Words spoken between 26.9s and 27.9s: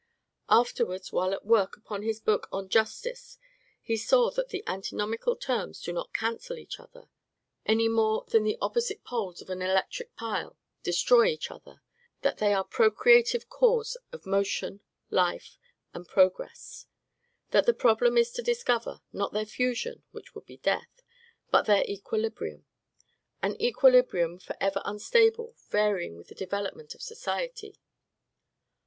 of society.